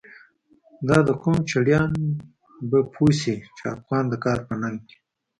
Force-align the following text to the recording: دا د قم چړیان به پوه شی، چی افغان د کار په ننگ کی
دا 0.87 0.97
د 1.07 1.09
قم 1.21 1.37
چړیان 1.49 1.91
به 2.69 2.79
پوه 2.93 3.11
شی، 3.19 3.35
چی 3.57 3.63
افغان 3.75 4.05
د 4.09 4.13
کار 4.23 4.39
په 4.47 4.53
ننگ 4.61 4.79
کی 4.87 4.97